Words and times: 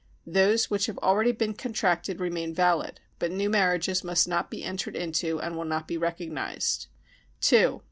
Those 0.25 0.71
which 0.71 0.87
have 0.87 0.97
already 0.97 1.31
been 1.31 1.53
contracted 1.53 2.19
remain 2.19 2.55
valid; 2.55 2.99
but 3.19 3.29
new 3.31 3.51
marriages 3.51 4.03
must 4.03 4.27
not 4.27 4.49
be 4.49 4.63
entered 4.63 4.95
into 4.95 5.39
and 5.39 5.55
will 5.55 5.63
not 5.63 5.87
be 5.87 5.95
recognised. 5.95 6.87
<c 7.39 7.49
2. 7.55 7.79